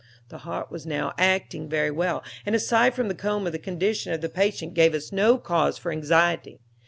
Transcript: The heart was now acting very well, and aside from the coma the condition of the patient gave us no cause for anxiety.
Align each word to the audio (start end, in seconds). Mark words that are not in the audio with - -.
The 0.29 0.39
heart 0.39 0.71
was 0.71 0.87
now 0.87 1.13
acting 1.19 1.69
very 1.69 1.91
well, 1.91 2.23
and 2.43 2.55
aside 2.55 2.95
from 2.95 3.07
the 3.07 3.13
coma 3.13 3.51
the 3.51 3.59
condition 3.59 4.11
of 4.11 4.21
the 4.21 4.29
patient 4.29 4.73
gave 4.73 4.95
us 4.95 5.11
no 5.11 5.37
cause 5.37 5.77
for 5.77 5.91
anxiety. 5.91 6.57